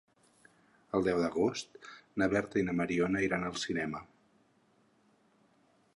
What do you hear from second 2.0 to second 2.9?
na Berta i na